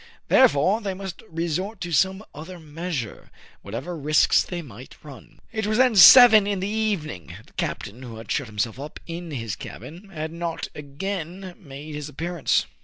[0.29, 3.29] Therefore they must resort to some other measure,
[3.61, 5.37] whatever risks they might run.
[5.51, 7.35] It was then seven in the evening.
[7.45, 12.09] The captain, who had shut himself up in his cabin, had not again made his
[12.09, 12.65] appearance.